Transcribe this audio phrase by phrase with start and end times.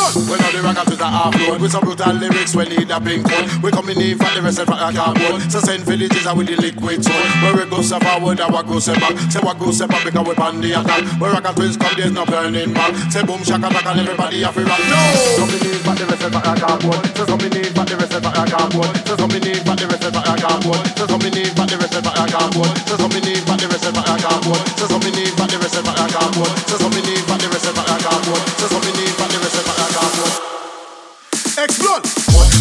[0.00, 0.30] Explode.
[0.30, 3.00] When all the rockers with a half load with some brutal lyrics, we need a
[3.00, 3.46] pink code.
[3.62, 5.40] We coming in for the rest of the cardboard.
[5.52, 7.24] So send villages out with the liquid soul.
[7.44, 9.18] Where we go step forward, and we go step back.
[9.30, 11.04] Say what go step back because we pan the attack.
[11.20, 12.96] Where rocker twins come, there's no burning back.
[13.12, 14.80] Say boom shaka and everybody have to rock.
[14.88, 15.00] No.
[15.36, 17.02] Coming in for the rest of the cardboard.
[17.16, 18.92] So coming in for the rest of the cardboard.
[19.04, 20.82] So coming in for the rest of the cardboard.
[20.96, 22.72] So coming in for the rest of the cardboard.
[22.88, 24.64] So coming in for the rest of the cardboard.
[24.80, 26.54] So coming in for the rest of the cardboard.
[26.70, 28.44] So coming in for the rest of the cardboard.
[28.56, 28.99] So coming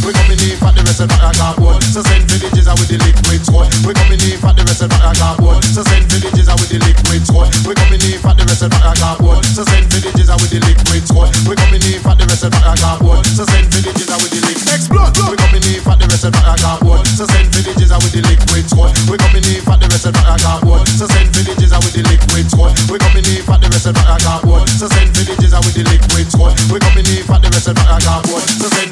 [0.09, 1.86] We coming in for the rest of the cardboard.
[1.86, 3.70] So send villages out with the liquid squad.
[3.86, 5.62] We coming in for the rest of the cardboard.
[5.62, 7.54] So send villages out with the liquid squad.
[7.62, 9.45] We coming in for the rest of the cardboard.
[9.45, 11.30] So send villages out with the liquid squad.
[11.45, 13.22] We coming in for the rest of the cardboard.
[13.38, 14.73] So send villages out with the liquid.
[14.73, 15.14] Explode!
[15.30, 17.05] We coming in for the rest of the cardboard.
[17.05, 18.98] So send villages out with the liquid squad.
[19.14, 20.89] We coming in for the rest of the cardboard.
[20.89, 22.73] So send villages out with the liquid squad.
[22.89, 24.66] We coming in for the rest of the cardboard.
[24.73, 26.58] So send villages out with the liquid squad.
[26.73, 28.50] We coming in for the rest of the cardboard.
[28.58, 28.89] So send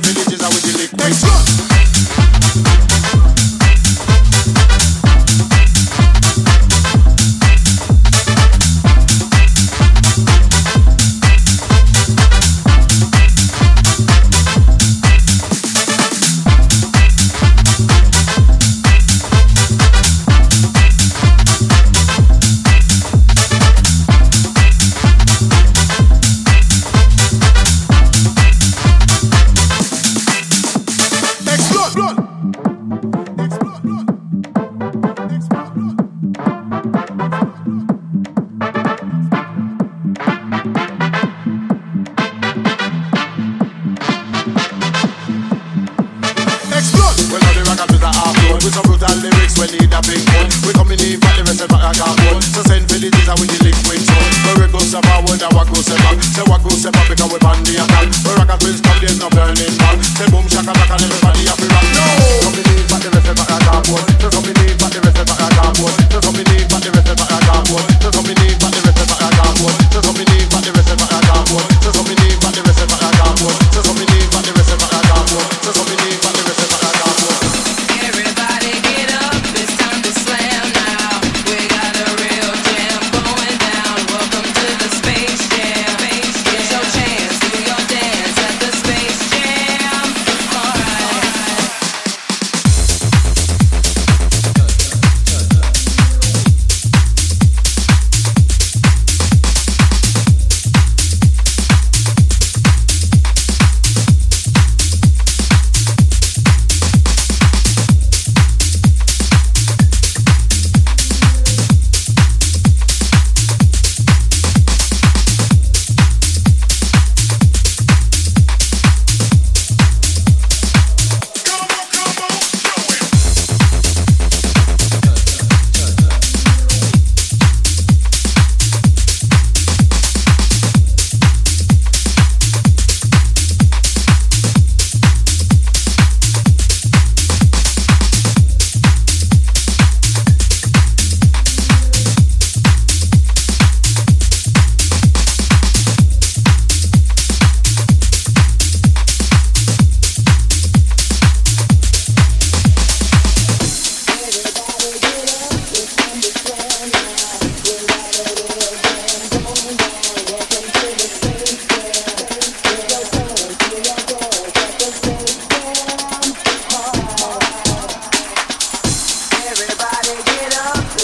[0.72, 1.77] villages out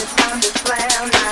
[0.03, 1.22] It's time to plan.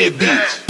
[0.00, 0.66] that bitch.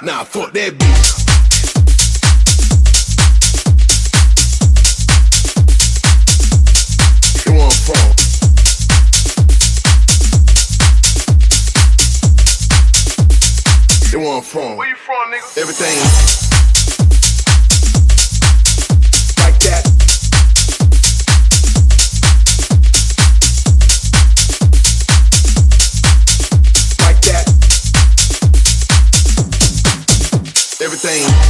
[0.00, 1.27] Now fuck that bitch.
[14.48, 14.78] from?
[14.78, 15.58] Where you from, nigga?
[15.58, 16.38] Everything.
[30.80, 31.47] everything.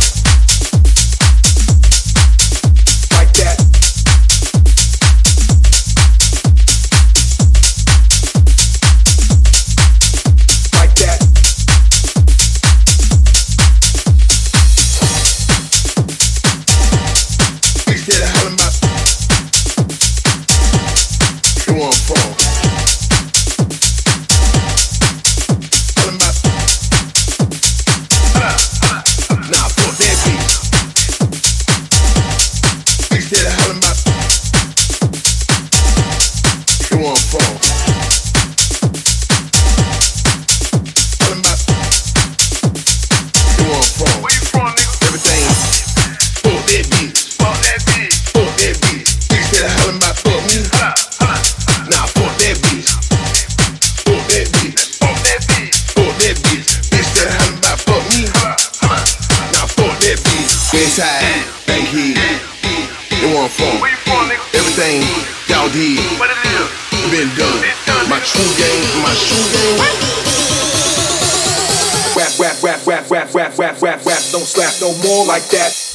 [75.38, 75.87] like that.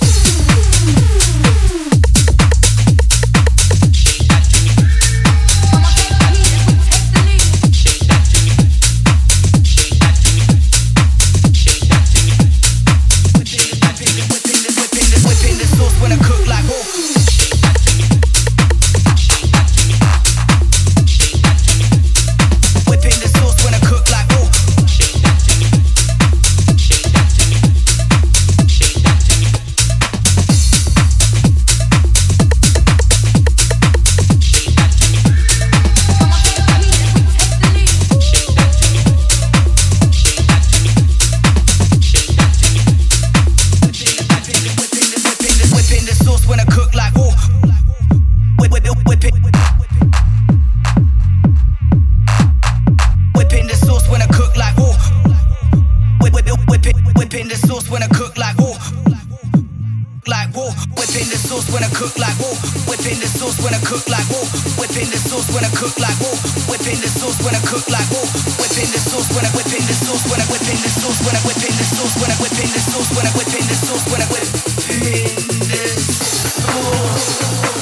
[64.94, 66.38] Whipping the sauce when I cook like whoa.
[66.70, 68.30] Whipping the sauce when I cook like whoa.
[68.62, 71.42] Whipping the sauce when I whipping the sauce when I whipping the sauce when I
[71.42, 74.30] whipping the sauce when I whipping the sauce when I whipping the sauce when I
[74.30, 75.34] whipping
[75.66, 77.73] the sauce.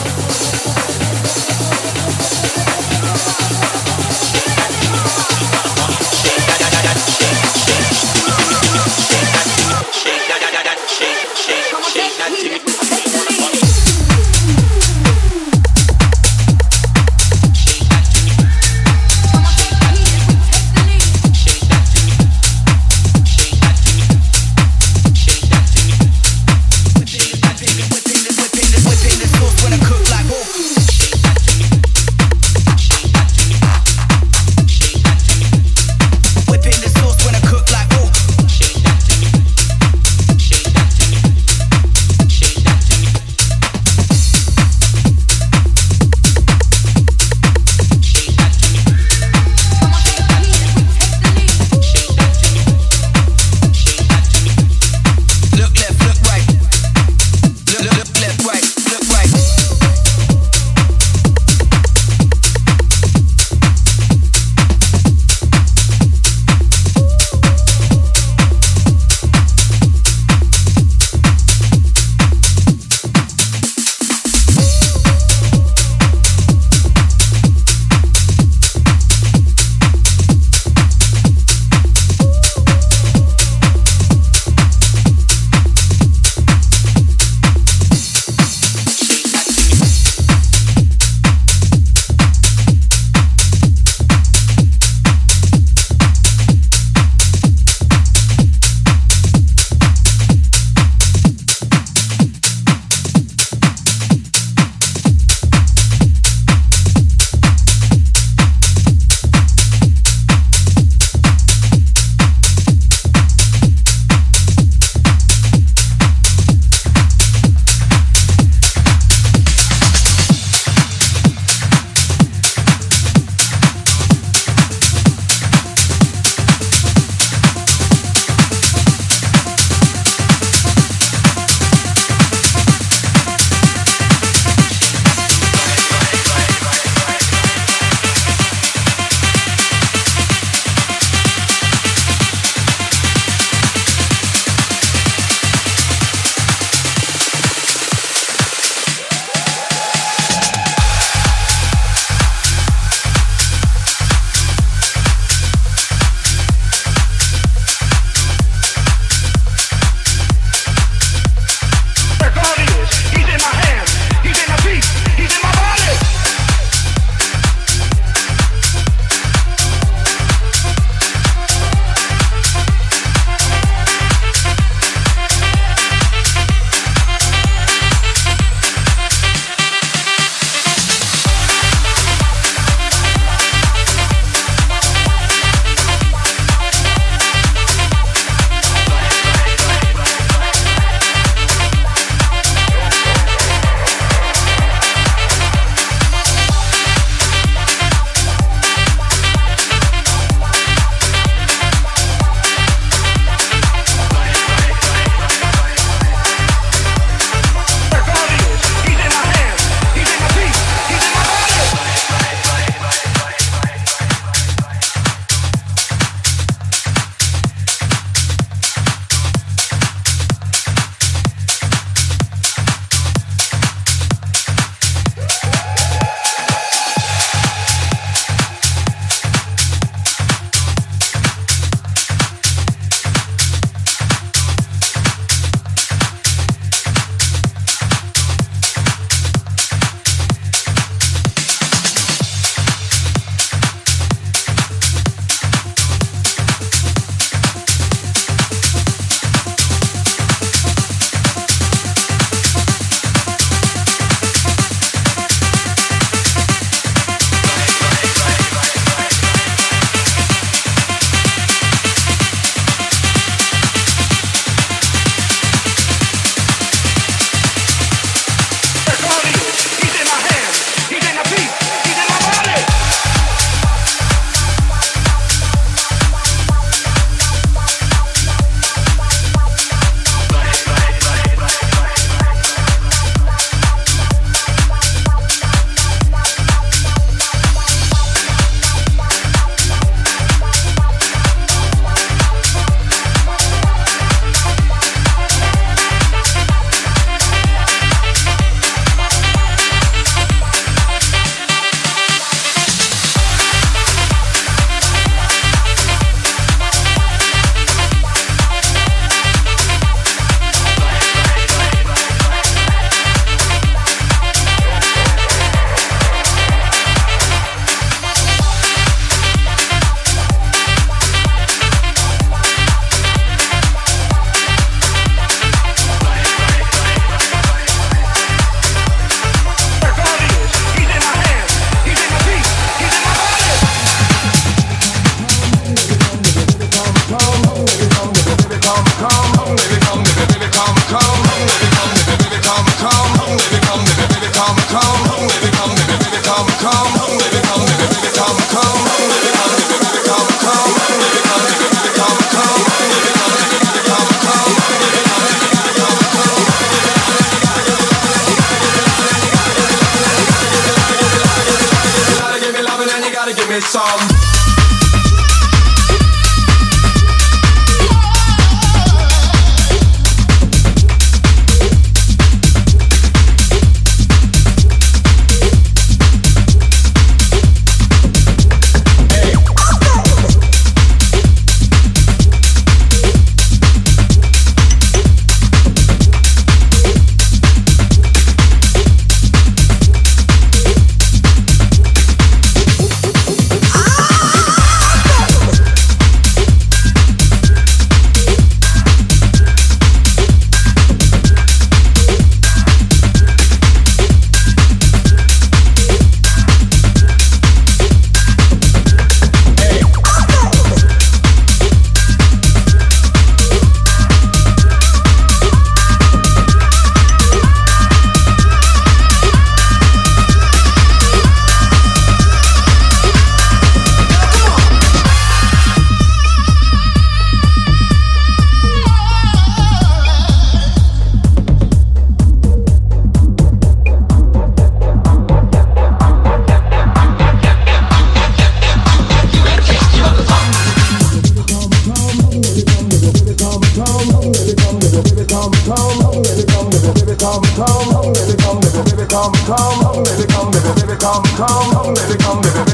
[449.22, 452.71] come, come, baby, come, baby, baby, come, come, baby, come, baby.